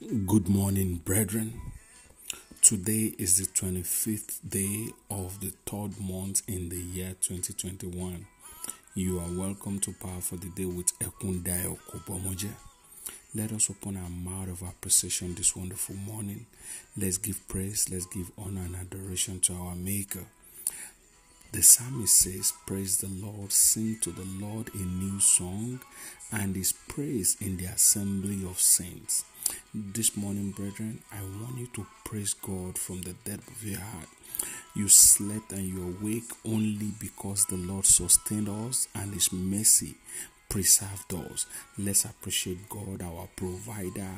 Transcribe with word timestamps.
Good 0.00 0.48
morning, 0.48 1.00
brethren. 1.04 1.60
Today 2.62 3.16
is 3.18 3.38
the 3.38 3.46
25th 3.46 4.48
day 4.48 4.92
of 5.10 5.40
the 5.40 5.52
third 5.66 6.00
month 6.00 6.42
in 6.46 6.68
the 6.68 6.78
year 6.78 7.16
2021. 7.20 8.24
You 8.94 9.18
are 9.18 9.36
welcome 9.36 9.80
to 9.80 9.92
Power 9.92 10.20
for 10.20 10.36
the 10.36 10.50
Day 10.50 10.66
with 10.66 10.96
Ekundayo 11.00 11.78
Kobomoje. 11.90 12.52
Let 13.34 13.50
us 13.50 13.70
open 13.70 13.96
our 13.96 14.08
mouth 14.08 14.50
of 14.50 14.62
appreciation 14.62 15.34
this 15.34 15.56
wonderful 15.56 15.96
morning. 15.96 16.46
Let's 16.96 17.18
give 17.18 17.48
praise, 17.48 17.90
let's 17.90 18.06
give 18.06 18.30
honor 18.38 18.66
and 18.66 18.76
adoration 18.76 19.40
to 19.40 19.54
our 19.54 19.74
Maker. 19.74 20.26
The 21.50 21.62
psalmist 21.62 22.14
says, 22.16 22.52
Praise 22.66 22.98
the 22.98 23.08
Lord, 23.08 23.50
sing 23.50 23.98
to 24.02 24.12
the 24.12 24.26
Lord 24.38 24.70
a 24.74 24.78
new 24.78 25.18
song, 25.18 25.80
and 26.30 26.54
his 26.54 26.72
praise 26.72 27.36
in 27.40 27.56
the 27.56 27.64
assembly 27.64 28.44
of 28.48 28.60
saints. 28.60 29.24
This 29.74 30.16
morning, 30.16 30.52
brethren, 30.52 31.02
I 31.12 31.20
want 31.20 31.58
you 31.58 31.66
to 31.74 31.86
praise 32.02 32.32
God 32.32 32.78
from 32.78 33.02
the 33.02 33.12
depth 33.26 33.48
of 33.48 33.62
your 33.62 33.78
heart. 33.80 34.08
You 34.74 34.88
slept 34.88 35.52
and 35.52 35.68
you're 35.68 35.90
awake 35.90 36.30
only 36.46 36.92
because 36.98 37.44
the 37.44 37.56
Lord 37.56 37.84
sustained 37.84 38.48
us 38.48 38.88
and 38.94 39.12
His 39.12 39.30
mercy 39.30 39.96
preserved 40.48 41.12
us. 41.12 41.46
Let's 41.76 42.04
appreciate 42.06 42.68
God, 42.68 43.02
our 43.02 43.28
provider, 43.36 44.08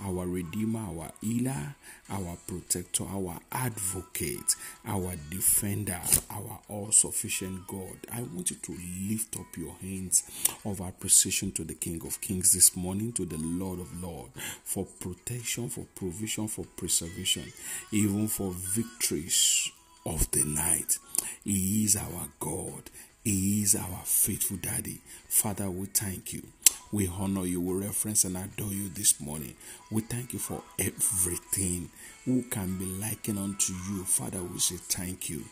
our 0.00 0.26
redeemer, 0.26 0.80
our 0.80 1.10
healer, 1.20 1.76
our 2.10 2.36
protector, 2.46 3.04
our 3.04 3.38
advocate, 3.52 4.56
our 4.84 5.14
defender, 5.30 6.00
our 6.30 6.58
all 6.68 6.90
sufficient 6.90 7.66
God. 7.68 7.96
I 8.12 8.22
want 8.22 8.50
you 8.50 8.56
to 8.56 8.76
lift 9.08 9.36
up 9.36 9.56
your 9.56 9.74
hands 9.80 10.24
of 10.64 10.80
appreciation 10.80 11.52
to 11.52 11.64
the 11.64 11.74
King 11.74 12.02
of 12.04 12.20
Kings 12.20 12.52
this 12.52 12.76
morning, 12.76 13.12
to 13.12 13.24
the 13.24 13.38
Lord 13.38 13.78
of 13.78 14.02
Lords, 14.02 14.32
for 14.64 14.84
protection, 14.84 15.68
for 15.68 15.86
provision, 15.94 16.48
for 16.48 16.64
preservation, 16.76 17.52
even 17.92 18.26
for 18.26 18.50
victories 18.50 19.70
of 20.04 20.28
the 20.32 20.44
night. 20.44 20.98
He 21.44 21.84
is 21.84 21.96
our 21.96 22.28
God. 22.40 22.90
He 23.28 23.60
is 23.60 23.76
our 23.76 24.00
faithful 24.06 24.56
daddy. 24.56 25.02
Father, 25.28 25.68
we 25.68 25.84
thank 25.84 26.32
you. 26.32 26.44
We 26.90 27.08
honor 27.08 27.44
you, 27.44 27.60
we 27.60 27.84
reference 27.84 28.24
and 28.24 28.38
adore 28.38 28.72
you 28.72 28.88
this 28.88 29.20
morning. 29.20 29.54
We 29.90 30.00
thank 30.00 30.32
you 30.32 30.38
for 30.38 30.62
everything. 30.78 31.90
Who 32.24 32.44
can 32.44 32.78
be 32.78 32.86
likened 32.86 33.38
unto 33.38 33.74
you? 33.74 34.04
Father, 34.04 34.42
we 34.42 34.58
say 34.60 34.76
thank 34.76 35.28
you. 35.28 35.44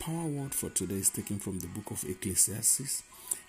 Power 0.00 0.26
word 0.26 0.52
for 0.52 0.68
today 0.70 0.96
is 0.96 1.10
taken 1.10 1.38
from 1.38 1.60
the 1.60 1.68
book 1.68 1.92
of 1.92 2.02
Ecclesiastes, 2.02 3.04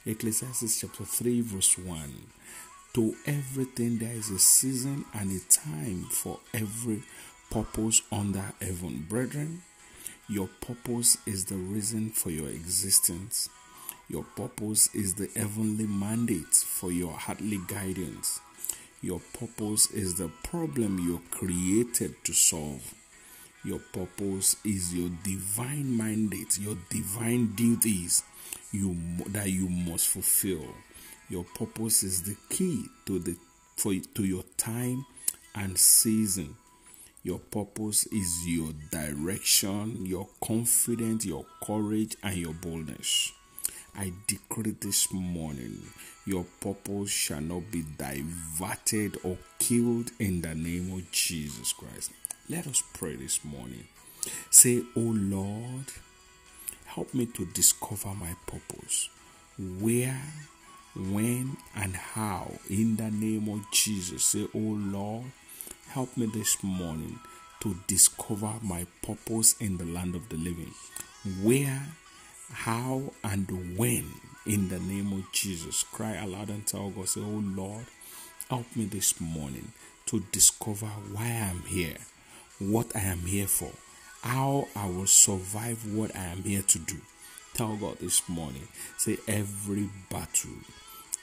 Ecclesiastes 0.06 0.80
chapter 0.80 1.04
3, 1.04 1.42
verse 1.42 1.76
1. 1.76 2.14
To 2.94 3.16
everything 3.26 3.98
there 3.98 4.14
is 4.14 4.30
a 4.30 4.38
season 4.38 5.06
and 5.16 5.32
a 5.32 5.44
time 5.52 6.04
for 6.12 6.38
every 6.54 7.02
purpose 7.50 8.04
under 8.12 8.54
heaven. 8.62 9.08
Brethren, 9.10 9.64
your 10.30 10.48
purpose 10.62 11.18
is 11.26 11.46
the 11.46 11.56
reason 11.56 12.12
for 12.12 12.30
your 12.30 12.50
existence. 12.50 13.50
Your 14.10 14.24
purpose 14.36 14.94
is 14.94 15.16
the 15.16 15.30
heavenly 15.36 15.88
mandate 15.88 16.54
for 16.54 16.92
your 16.92 17.14
heartly 17.14 17.60
guidance. 17.68 18.40
Your 19.02 19.22
purpose 19.34 19.92
is 19.92 20.16
the 20.16 20.30
problem 20.44 21.00
you're 21.00 21.22
created 21.32 22.16
to 22.24 22.34
solve. 22.34 22.94
Your 23.66 23.80
purpose 23.80 24.58
is 24.66 24.94
your 24.94 25.10
divine 25.24 25.96
mandate, 25.96 26.60
your 26.60 26.78
divine 26.90 27.54
duties 27.56 28.24
you 28.74 28.98
that 29.30 29.50
you 29.50 29.70
must 29.70 30.08
fulfill. 30.08 30.66
Your 31.30 31.46
purpose 31.56 32.04
is 32.04 32.24
the 32.24 32.36
key 32.50 32.86
to 33.06 33.20
the 33.20 33.38
for 33.78 33.94
to 33.94 34.24
your 34.26 34.44
time 34.58 35.06
and 35.56 35.78
season. 35.78 36.56
Your 37.24 37.40
purpose 37.40 38.06
is 38.08 38.46
your 38.46 38.74
direction, 38.92 40.06
your 40.06 40.28
confidence, 40.44 41.26
your 41.26 41.46
courage, 41.66 42.18
and 42.22 42.36
your 42.36 42.54
boldness. 42.54 43.32
I 43.96 44.12
decree 44.28 44.76
this 44.80 45.14
morning 45.14 45.78
your 46.26 46.46
purpose 46.62 47.10
shall 47.10 47.42
not 47.42 47.70
be 47.70 47.84
diverted 47.98 49.18
or 49.24 49.38
killed 49.60 50.12
in 50.20 50.42
the 50.42 50.56
name 50.56 50.94
of 50.94 51.12
Jesus 51.12 51.74
Christ. 51.74 52.12
Let 52.50 52.66
us 52.66 52.82
pray 52.94 53.16
this 53.16 53.44
morning. 53.44 53.86
Say, 54.50 54.84
Oh 54.96 55.00
Lord, 55.16 55.86
help 56.86 57.14
me 57.14 57.26
to 57.28 57.46
discover 57.46 58.14
my 58.16 58.36
purpose. 58.48 59.10
Where, 59.58 60.22
when, 60.96 61.58
and 61.76 61.96
how. 61.96 62.52
In 62.70 62.96
the 62.96 63.12
name 63.12 63.50
of 63.50 63.70
Jesus. 63.72 64.24
Say, 64.24 64.48
Oh 64.56 64.58
Lord, 64.58 65.26
help 65.90 66.16
me 66.18 66.26
this 66.28 66.64
morning 66.64 67.20
to 67.60 67.76
discover 67.88 68.54
my 68.62 68.88
purpose 69.02 69.56
in 69.60 69.78
the 69.78 69.86
land 69.86 70.16
of 70.16 70.30
the 70.30 70.38
living. 70.38 70.74
Where, 71.44 71.88
how 72.54 73.14
and 73.24 73.78
when 73.78 74.06
in 74.46 74.70
the 74.70 74.80
name 74.80 75.12
of 75.14 75.32
Jesus. 75.32 75.84
Cry 75.84 76.16
aloud 76.16 76.50
and 76.50 76.66
tell 76.66 76.90
God, 76.90 77.10
say, 77.10 77.22
Oh 77.22 77.44
Lord, 77.44 77.86
help 78.50 78.66
me 78.76 78.86
this 78.86 79.20
morning 79.20 79.72
to 80.08 80.20
discover 80.32 80.88
why 81.12 81.26
I'm 81.26 81.62
here, 81.64 81.98
what 82.60 82.96
I 82.96 83.02
am 83.02 83.20
here 83.20 83.48
for, 83.48 83.72
how 84.22 84.68
I 84.76 84.88
will 84.88 85.08
survive 85.08 85.86
what 85.94 86.16
I 86.16 86.26
am 86.26 86.44
here 86.44 86.62
to 86.62 86.80
do. 86.80 86.98
Tell 87.54 87.76
God 87.76 88.00
this 88.00 88.28
morning, 88.28 88.68
say, 88.98 89.18
every 89.28 89.90
battle 90.10 90.52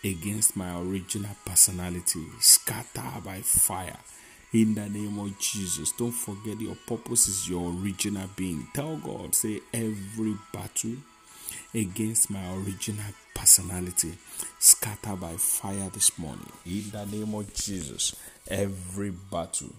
against 0.05 0.57
my 0.57 0.81
original 0.81 1.37
personality 1.45 2.25
scatter 2.39 3.21
by 3.25 3.41
fire 3.41 3.99
in 4.53 4.75
the 4.75 4.89
name 4.89 5.19
of 5.19 5.39
Jesus. 5.39 5.93
Don't 5.93 6.13
forget 6.13 6.61
your 6.61 6.77
purpose 6.87 7.29
is 7.29 7.49
your 7.49 7.73
original 7.73 8.29
being. 8.37 8.69
Tell 8.75 8.97
God, 8.97 9.35
say, 9.35 9.61
every 9.75 10.37
battle 10.53 10.97
against 11.75 12.31
my 12.31 12.53
original 12.55 13.13
personality 13.35 14.13
scatter 14.59 15.17
by 15.17 15.33
fire 15.35 15.89
this 15.93 16.19
morning. 16.19 16.51
In 16.67 16.91
the 16.91 17.07
name 17.07 17.35
of 17.35 17.53
Jesus, 17.55 18.15
every 18.49 19.11
battle 19.11 19.71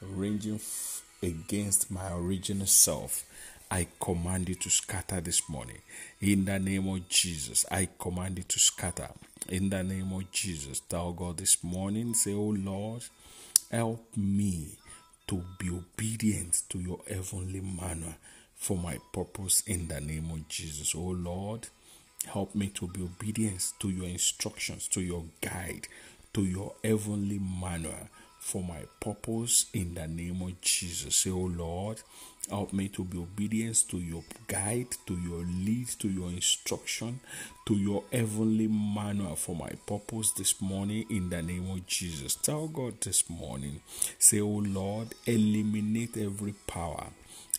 ranging 0.00 0.56
f- 0.56 1.02
against 1.22 1.90
my 1.90 2.12
original 2.12 2.66
self. 2.66 3.24
I 3.70 3.86
command 4.00 4.48
you 4.48 4.54
to 4.56 4.70
scatter 4.70 5.20
this 5.20 5.48
morning. 5.48 5.78
In 6.22 6.46
the 6.46 6.58
name 6.58 6.88
of 6.88 7.06
Jesus, 7.08 7.66
I 7.70 7.88
command 7.98 8.38
you 8.38 8.44
to 8.44 8.58
scatter. 8.58 9.08
In 9.48 9.68
the 9.68 9.82
name 9.82 10.12
of 10.12 10.30
Jesus, 10.30 10.80
thou 10.80 11.12
God 11.12 11.36
this 11.36 11.62
morning, 11.62 12.14
say, 12.14 12.32
Oh 12.32 12.54
Lord, 12.56 13.02
help 13.70 14.06
me 14.16 14.68
to 15.26 15.42
be 15.58 15.68
obedient 15.68 16.62
to 16.70 16.78
your 16.78 17.00
heavenly 17.06 17.60
manner 17.60 18.16
for 18.58 18.76
my 18.76 18.98
purpose 19.12 19.62
in 19.66 19.88
the 19.88 20.00
name 20.00 20.30
of 20.30 20.46
Jesus. 20.48 20.94
Oh 20.94 21.00
Lord, 21.10 21.68
help 22.26 22.54
me 22.54 22.68
to 22.74 22.88
be 22.88 23.02
obedient 23.02 23.72
to 23.78 23.88
your 23.88 24.06
instructions, 24.06 24.88
to 24.88 25.00
your 25.00 25.24
guide, 25.40 25.88
to 26.34 26.44
your 26.44 26.74
heavenly 26.84 27.38
manner 27.38 28.08
for 28.48 28.62
my 28.62 28.80
purpose 28.98 29.66
in 29.74 29.92
the 29.92 30.08
name 30.08 30.40
of 30.40 30.58
Jesus. 30.62 31.16
Say, 31.16 31.30
Oh 31.30 31.50
Lord, 31.54 32.00
help 32.48 32.72
me 32.72 32.88
to 32.88 33.04
be 33.04 33.18
obedient 33.18 33.84
to 33.90 33.98
your 33.98 34.24
guide, 34.46 34.88
to 35.06 35.12
your 35.14 35.44
lead, 35.44 35.88
to 35.98 36.08
your 36.08 36.30
instruction, 36.30 37.20
to 37.66 37.74
your 37.74 38.04
heavenly 38.10 38.66
manner 38.66 39.36
for 39.36 39.54
my 39.54 39.68
purpose 39.86 40.32
this 40.32 40.62
morning 40.62 41.04
in 41.10 41.28
the 41.28 41.42
name 41.42 41.70
of 41.70 41.86
Jesus. 41.86 42.36
Tell 42.36 42.68
God 42.68 42.98
this 43.02 43.28
morning, 43.28 43.82
say, 44.18 44.40
Oh 44.40 44.62
Lord, 44.64 45.08
eliminate 45.26 46.16
every 46.16 46.54
power 46.66 47.08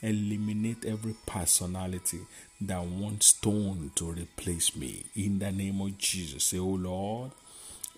eliminate 0.01 0.85
every 0.85 1.13
personality 1.25 2.19
that 2.61 2.81
wants 2.81 3.27
stone 3.27 3.91
to 3.95 4.09
replace 4.11 4.73
me. 4.73 5.03
In 5.17 5.39
the 5.39 5.51
name 5.51 5.81
of 5.81 5.97
Jesus, 5.97 6.45
say, 6.45 6.57
Oh 6.57 6.63
Lord, 6.67 7.31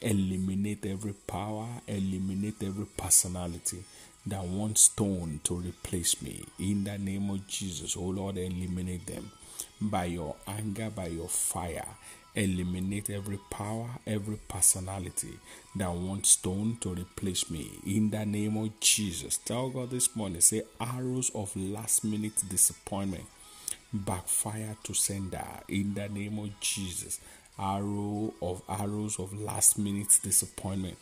eliminate 0.01 0.85
every 0.85 1.13
power, 1.13 1.67
eliminate 1.87 2.63
every 2.63 2.85
personality 2.85 3.83
that 4.25 4.43
wants 4.43 4.81
stone 4.81 5.39
to 5.43 5.55
replace 5.55 6.21
me. 6.21 6.43
In 6.59 6.83
the 6.83 6.97
name 6.97 7.29
of 7.29 7.47
Jesus, 7.47 7.95
oh 7.97 8.05
Lord, 8.05 8.37
eliminate 8.37 9.05
them 9.05 9.31
by 9.79 10.05
your 10.05 10.35
anger, 10.47 10.89
by 10.89 11.07
your 11.07 11.27
fire. 11.27 11.87
Eliminate 12.33 13.09
every 13.09 13.39
power, 13.49 13.89
every 14.07 14.37
personality 14.47 15.37
that 15.75 15.91
wants 15.91 16.29
stone 16.29 16.77
to 16.79 16.93
replace 16.93 17.49
me. 17.51 17.69
In 17.85 18.09
the 18.09 18.25
name 18.25 18.55
of 18.55 18.79
Jesus. 18.79 19.37
Tell 19.37 19.69
God 19.69 19.89
this 19.89 20.15
morning, 20.15 20.39
say 20.39 20.61
arrows 20.79 21.29
of 21.35 21.53
last 21.57 22.05
minute 22.05 22.41
disappointment 22.47 23.25
backfire 23.93 24.77
to 24.83 24.93
sender. 24.93 25.43
In 25.67 25.93
the 25.93 26.07
name 26.07 26.39
of 26.39 26.57
Jesus. 26.59 27.19
Arrow 27.59 28.33
of 28.41 28.61
arrows 28.67 29.19
of 29.19 29.33
last 29.39 29.77
minute 29.77 30.19
disappointment 30.23 30.97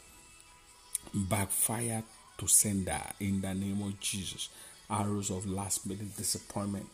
backfire 1.13 2.03
to 2.37 2.47
sender. 2.47 2.99
In 3.19 3.41
the 3.41 3.53
name 3.53 3.81
of 3.81 3.99
Jesus. 3.99 4.49
Arrows 4.89 5.29
of 5.29 5.45
last 5.45 5.87
minute 5.87 6.15
disappointment 6.17 6.87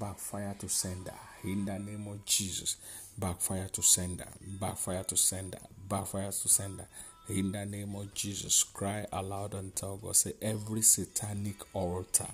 backfire 0.00 0.54
to 0.60 0.68
sender 0.68 1.14
in 1.44 1.64
the 1.64 1.78
name 1.78 2.06
of 2.08 2.24
Jesus. 2.24 2.76
Backfire 3.18 3.68
to 3.72 3.82
sender, 3.82 4.28
backfire 4.60 5.04
to 5.04 5.16
sender, 5.16 5.58
backfire 5.88 6.30
to 6.30 6.48
sender 6.48 6.86
In 7.28 7.52
the 7.52 7.64
name 7.64 7.94
of 7.94 8.12
Jesus, 8.14 8.64
cry 8.64 9.06
aloud 9.12 9.54
and 9.54 9.74
tell 9.76 9.96
God, 9.96 10.16
say, 10.16 10.32
every 10.42 10.82
satanic 10.82 11.54
altar 11.72 12.26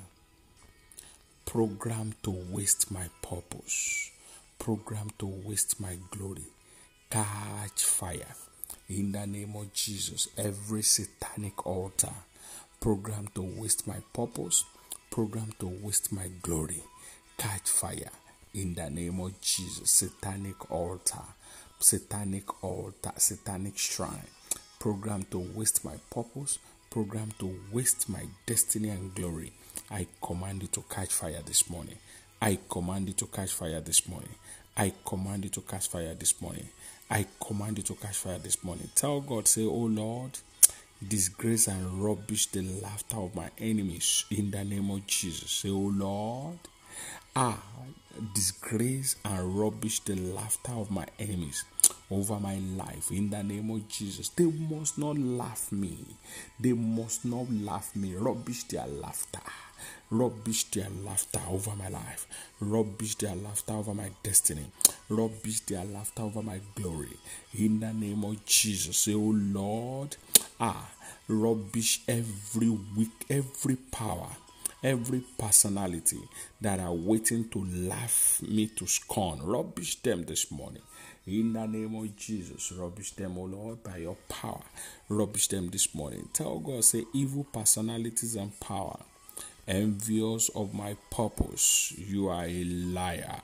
programmed 1.44 2.15
to 2.23 2.31
waste 2.31 2.91
my 2.91 3.09
purpose, 3.20 4.11
programmed 4.59 5.12
to 5.19 5.26
waste 5.26 5.79
my 5.79 5.97
glory, 6.11 6.47
catch 7.10 7.84
fire. 7.84 8.34
In 8.88 9.12
the 9.12 9.26
name 9.26 9.55
of 9.56 9.72
Jesus, 9.72 10.28
every 10.37 10.82
satanic 10.82 11.66
altar 11.66 12.12
programmed 12.81 13.34
to 13.34 13.43
waste 13.43 13.87
my 13.87 13.96
purpose, 14.12 14.64
programmed 15.10 15.58
to 15.58 15.66
waste 15.82 16.12
my 16.12 16.28
glory, 16.43 16.82
catch 17.37 17.69
fire. 17.69 18.10
In 18.55 18.75
the 18.75 18.90
name 18.90 19.20
of 19.20 19.40
Jesus, 19.40 19.90
satanic 19.90 20.70
altar, 20.70 21.25
satanic 21.78 22.62
altar, 22.62 23.12
satanic 23.16 23.78
shrine 23.78 24.28
programmed 24.78 25.31
to 25.31 25.38
waste 25.38 25.84
my 25.84 25.94
purpose, 26.10 26.58
programmed 26.90 27.38
to 27.38 27.58
waste 27.72 28.08
my 28.08 28.25
destiny 28.46 28.90
and 28.90 29.14
glory. 29.14 29.52
I 29.90 30.06
command 30.22 30.62
you 30.62 30.69
to 30.69 30.84
catch 30.88 31.12
fire 31.12 31.43
this 31.44 31.69
morning. 31.69 31.96
I 32.40 32.58
command 32.69 33.08
you 33.08 33.14
to 33.14 33.26
catch 33.26 33.52
fire 33.52 33.81
this 33.81 34.08
morning. 34.08 34.34
I 34.76 34.93
command 35.05 35.44
you 35.44 35.50
to 35.50 35.60
catch 35.62 35.88
fire 35.88 36.14
this 36.14 36.40
morning. 36.40 36.69
I 37.10 37.26
command 37.40 37.78
you 37.78 37.84
to 37.84 37.94
catch 37.94 38.16
fire 38.16 38.38
this 38.38 38.62
morning. 38.62 38.90
Tell 38.94 39.20
God, 39.20 39.49
say, 39.49 39.64
Oh 39.64 39.87
Lord, 39.87 40.38
disgrace 41.06 41.66
and 41.66 42.05
rubbish 42.05 42.46
the 42.46 42.62
laughter 42.62 43.16
of 43.16 43.34
my 43.34 43.50
enemies 43.58 44.25
in 44.31 44.50
the 44.50 44.62
name 44.64 44.90
of 44.90 45.06
Jesus. 45.06 45.50
Say, 45.50 45.70
Oh 45.70 45.93
Lord, 45.94 46.58
ah, 47.34 47.62
disgrace 48.34 49.16
and 49.25 49.58
rubbish 49.58 50.00
the 50.00 50.16
laughter 50.16 50.72
of 50.72 50.90
my 50.90 51.06
enemies 51.19 51.64
over 52.10 52.38
my 52.40 52.56
life 52.76 53.10
in 53.10 53.31
the 53.31 53.43
name 53.43 53.70
of 53.70 53.87
Jesus. 53.88 54.31
They 54.31 54.44
must 54.44 54.99
not 54.99 55.19
laugh 55.19 55.70
me. 55.70 55.99
They 56.58 56.72
must 56.72 57.25
not 57.25 57.50
laugh 57.50 57.94
me. 57.94 58.14
Rubbish 58.14 58.64
their 58.64 58.87
laughter. 58.87 59.40
Rubbish 60.10 60.64
their 60.70 60.88
laughter 61.05 61.40
over 61.50 61.72
my 61.76 61.88
life. 61.88 62.26
Rubbish 62.60 63.16
their 63.16 63.34
laughter 63.34 63.75
over 63.75 63.94
my 63.94 64.10
destiny. 64.22 64.66
Rubbish 65.08 65.60
their 65.60 65.84
laughter 65.84 66.22
over 66.22 66.43
my 66.43 66.60
glory. 66.75 67.16
In 67.58 67.81
the 67.81 67.93
name 67.93 68.25
of 68.25 68.44
Jesus. 68.46 68.96
Say, 68.96 69.14
Oh 69.14 69.34
Lord, 69.34 70.16
ah, 70.60 70.90
rubbish 71.28 72.00
every 72.08 72.70
weak, 72.70 73.26
every 73.28 73.76
power 73.76 74.28
every 74.83 75.23
personality 75.39 76.21
that 76.61 76.79
are 76.81 76.95
waiting 76.95 77.49
to 77.49 77.65
laugh 77.65 78.41
me 78.43 78.67
to 78.69 78.87
scorn. 78.87 79.41
Rubbish 79.43 79.97
them 80.03 80.25
this 80.25 80.51
morning. 80.51 80.83
In 81.27 81.53
the 81.53 81.67
name 81.67 81.95
of 81.95 82.17
Jesus, 82.17 82.73
rubbish 82.73 83.13
them, 83.13 83.37
O 83.37 83.43
Lord, 83.43 83.83
by 83.83 83.99
your 83.99 84.17
power. 84.29 84.63
Rubbish 85.09 85.49
them 85.49 85.69
this 85.69 85.95
morning. 85.95 86.29
Tell 86.33 86.59
God, 86.59 86.85
say, 86.85 87.05
evil 87.13 87.45
personalities 87.45 88.35
and 88.35 88.59
power, 88.61 88.99
envious 89.67 90.49
of 90.51 90.73
my 90.73 90.97
purpose, 91.11 91.93
you 91.99 92.29
are 92.29 92.47
a 92.47 92.65
liar. 92.65 93.41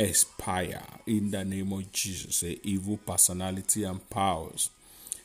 Aspire 0.00 0.82
in 1.06 1.30
the 1.30 1.44
name 1.44 1.72
of 1.72 1.92
Jesus. 1.92 2.36
Say, 2.36 2.58
evil 2.62 2.96
personality 2.96 3.84
and 3.84 4.08
powers 4.10 4.70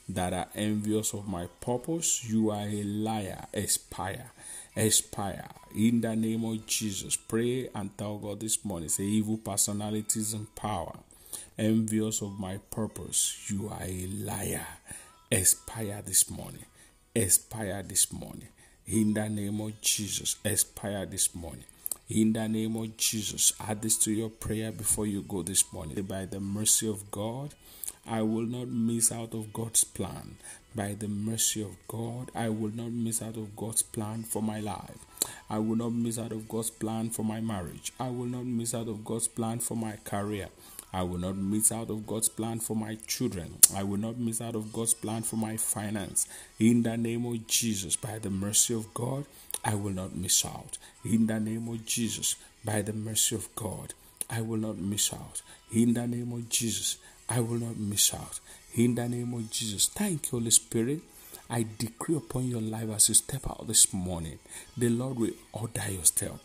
that 0.10 0.34
are 0.34 0.48
envious 0.56 1.14
of 1.14 1.28
my 1.28 1.48
purpose, 1.62 2.28
you 2.30 2.52
are 2.52 2.68
a 2.68 2.84
liar. 2.84 3.46
Aspire. 3.54 4.32
Aspire 4.76 5.50
in 5.76 6.02
the 6.02 6.16
name 6.16 6.44
of 6.46 6.66
Jesus. 6.66 7.16
Pray 7.16 7.70
and 7.76 7.96
tell 7.98 8.18
God 8.18 8.40
this 8.40 8.64
morning. 8.66 8.90
Say, 8.90 9.04
evil 9.04 9.38
personalities 9.38 10.34
and 10.34 10.54
power 10.56 10.94
envious 11.58 12.22
of 12.22 12.40
my 12.40 12.58
purpose, 12.72 13.50
you 13.50 13.70
are 13.70 13.84
a 13.84 14.08
liar. 14.08 14.68
Expire 15.32 16.02
this 16.06 16.30
morning. 16.30 16.66
Expire 17.16 17.84
this 17.84 18.12
morning. 18.12 18.48
In 18.88 19.14
the 19.14 19.30
name 19.30 19.62
of 19.62 19.80
Jesus, 19.82 20.36
expire 20.44 21.06
this 21.06 21.34
morning. 21.34 21.64
In 22.10 22.34
the 22.34 22.48
name 22.48 22.76
of 22.76 22.98
Jesus, 22.98 23.54
add 23.60 23.82
this 23.82 23.98
to 24.00 24.12
your 24.12 24.30
prayer 24.30 24.72
before 24.72 25.08
you 25.08 25.22
go 25.22 25.42
this 25.42 25.72
morning. 25.72 26.02
By 26.04 26.26
the 26.26 26.40
mercy 26.40 26.88
of 26.90 27.10
God, 27.10 27.54
I 28.06 28.22
will 28.22 28.46
not 28.46 28.68
miss 28.68 29.12
out 29.12 29.34
of 29.34 29.54
God's 29.54 29.84
plan. 29.84 30.36
By 30.76 30.94
the 30.94 31.08
mercy 31.08 31.62
of 31.62 31.76
God, 31.88 32.32
I 32.36 32.50
will 32.50 32.72
not 32.76 32.92
miss 32.92 33.22
out 33.22 33.38
of 33.38 33.56
God's 33.56 33.82
plan 33.82 34.24
for 34.24 34.42
my 34.42 34.60
life. 34.60 34.98
I 35.50 35.60
will 35.60 35.78
not 35.78 35.94
miss 35.94 36.20
out 36.20 36.32
of 36.32 36.50
God's 36.50 36.70
plan 36.70 37.12
for 37.12 37.24
my 37.24 37.40
marriage. 37.40 37.94
I 38.00 38.10
will 38.10 38.26
not 38.26 38.46
miss 38.46 38.74
out 38.74 38.88
of 38.90 39.06
God's 39.06 39.28
plan 39.28 39.60
for 39.60 39.78
my 39.78 39.98
career. 40.04 40.50
I 40.92 41.04
will 41.04 41.18
not 41.18 41.38
miss 41.38 41.72
out 41.72 41.90
of 41.90 42.06
God's 42.06 42.30
plan 42.30 42.60
for 42.60 42.76
my 42.76 42.98
children. 43.08 43.58
I 43.76 43.84
will 43.84 43.98
not 43.98 44.18
miss 44.18 44.42
out 44.42 44.56
of 44.56 44.74
God's 44.74 44.94
plan 44.94 45.24
for 45.24 45.38
my 45.38 45.58
finance. 45.58 46.28
In 46.60 46.84
the 46.84 46.98
name 46.98 47.26
of 47.26 47.48
Jesus, 47.48 47.96
by 47.96 48.20
the 48.20 48.30
mercy 48.30 48.74
of 48.74 48.94
God, 48.94 49.26
I 49.64 49.76
will 49.76 49.94
not 49.94 50.16
miss 50.16 50.46
out. 50.46 50.78
In 51.06 51.28
the 51.28 51.40
name 51.40 51.68
of 51.70 51.86
Jesus, 51.86 52.36
by 52.66 52.82
the 52.82 52.94
mercy 52.94 53.36
of 53.36 53.54
God, 53.56 53.94
I 54.30 54.42
will 54.42 54.58
not 54.58 54.78
miss 54.78 55.14
out. 55.14 55.42
In 55.72 55.94
the 55.94 56.06
name 56.06 56.32
of 56.32 56.50
Jesus, 56.50 56.98
I 57.34 57.40
will 57.40 57.60
not 57.60 57.78
miss 57.78 58.14
out. 58.14 58.40
In 58.76 58.96
the 58.96 59.08
name 59.10 59.34
of 59.34 59.50
Jesus, 59.50 59.88
thank 59.88 60.32
you, 60.32 60.40
Holy 60.40 60.52
Spirit. 60.52 61.00
I 61.50 61.66
decree 61.78 62.16
upon 62.16 62.48
your 62.48 62.62
life 62.62 62.90
as 62.96 63.10
you 63.10 63.16
step 63.16 63.50
out 63.50 63.68
this 63.68 63.94
morning, 63.94 64.40
the 64.78 64.90
Lord 64.90 65.18
will 65.18 65.32
order 65.52 65.84
your 65.90 66.06
step 66.06 66.40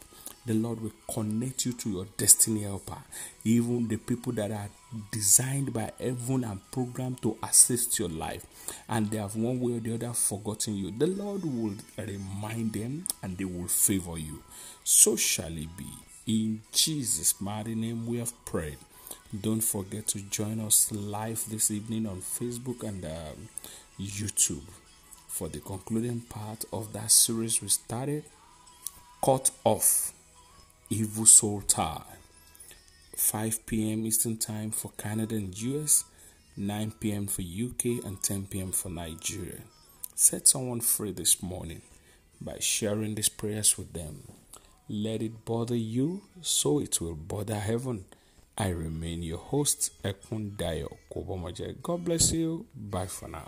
the 0.48 0.54
Lord 0.54 0.80
will 0.80 0.92
connect 1.12 1.66
you 1.66 1.74
to 1.74 1.90
your 1.90 2.06
destiny 2.16 2.62
helper. 2.62 2.96
Even 3.44 3.86
the 3.86 3.98
people 3.98 4.32
that 4.32 4.50
are 4.50 4.70
designed 5.12 5.74
by 5.74 5.92
heaven 6.00 6.42
and 6.42 6.58
programmed 6.70 7.20
to 7.20 7.36
assist 7.42 7.98
your 7.98 8.08
life, 8.08 8.46
and 8.88 9.10
they 9.10 9.18
have 9.18 9.36
one 9.36 9.60
way 9.60 9.74
or 9.74 9.80
the 9.80 9.94
other 9.94 10.14
forgotten 10.14 10.74
you. 10.74 10.90
The 10.90 11.06
Lord 11.06 11.44
will 11.44 11.74
remind 11.98 12.72
them 12.72 13.04
and 13.22 13.36
they 13.36 13.44
will 13.44 13.68
favor 13.68 14.16
you. 14.16 14.42
So 14.84 15.16
shall 15.16 15.52
it 15.52 15.76
be. 15.76 15.86
In 16.26 16.62
Jesus' 16.72 17.38
mighty 17.42 17.74
name, 17.74 18.06
we 18.06 18.16
have 18.18 18.32
prayed. 18.46 18.78
Don't 19.40 19.60
forget 19.60 20.06
to 20.08 20.20
join 20.20 20.60
us 20.60 20.90
live 20.90 21.44
this 21.48 21.70
evening 21.70 22.06
on 22.06 22.20
Facebook 22.20 22.82
and 22.82 23.04
um, 23.04 23.48
YouTube 24.00 24.64
for 25.26 25.48
the 25.48 25.60
concluding 25.60 26.20
part 26.20 26.64
of 26.72 26.92
that 26.92 27.10
series 27.10 27.60
we 27.60 27.68
started. 27.68 28.24
Cut 29.24 29.50
off 29.64 30.12
Evil 30.90 31.26
Soul 31.26 31.60
Time. 31.62 32.02
5 33.16 33.66
p.m. 33.66 34.06
Eastern 34.06 34.36
Time 34.36 34.70
for 34.70 34.92
Canada 34.96 35.34
and 35.34 35.60
US, 35.60 36.04
9 36.56 36.92
p.m. 37.00 37.26
for 37.26 37.42
UK, 37.42 38.04
and 38.04 38.22
10 38.22 38.46
p.m. 38.46 38.72
for 38.72 38.88
Nigeria. 38.88 39.60
Set 40.14 40.48
someone 40.48 40.80
free 40.80 41.12
this 41.12 41.42
morning 41.42 41.82
by 42.40 42.56
sharing 42.60 43.14
these 43.14 43.28
prayers 43.28 43.76
with 43.76 43.92
them. 43.92 44.22
Let 44.88 45.20
it 45.22 45.44
bother 45.44 45.76
you 45.76 46.22
so 46.40 46.78
it 46.80 47.00
will 47.00 47.14
bother 47.14 47.58
heaven. 47.58 48.04
I 48.60 48.70
remain 48.70 49.22
your 49.22 49.38
host, 49.38 49.92
Ekundayo. 50.02 50.96
God 51.80 52.04
bless 52.04 52.32
you. 52.32 52.66
Bye 52.74 53.06
for 53.06 53.28
now. 53.28 53.46